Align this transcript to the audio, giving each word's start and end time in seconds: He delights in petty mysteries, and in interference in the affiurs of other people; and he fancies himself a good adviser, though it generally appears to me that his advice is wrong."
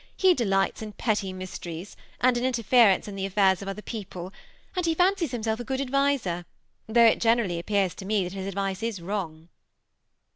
He 0.17 0.33
delights 0.33 0.81
in 0.81 0.93
petty 0.93 1.31
mysteries, 1.31 1.95
and 2.19 2.35
in 2.35 2.43
interference 2.43 3.07
in 3.07 3.13
the 3.15 3.27
affiurs 3.29 3.61
of 3.61 3.67
other 3.67 3.83
people; 3.83 4.33
and 4.75 4.83
he 4.83 4.95
fancies 4.95 5.29
himself 5.29 5.59
a 5.59 5.63
good 5.63 5.79
adviser, 5.79 6.45
though 6.87 7.05
it 7.05 7.21
generally 7.21 7.59
appears 7.59 7.93
to 7.93 8.05
me 8.05 8.23
that 8.23 8.33
his 8.33 8.47
advice 8.47 8.81
is 8.81 8.99
wrong." 8.99 9.49